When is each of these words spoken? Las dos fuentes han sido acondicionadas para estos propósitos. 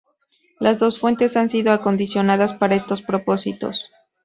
Las 0.57 0.79
dos 0.79 0.99
fuentes 0.99 1.37
han 1.37 1.51
sido 1.51 1.71
acondicionadas 1.71 2.53
para 2.53 2.73
estos 2.73 3.03
propósitos. 3.03 3.91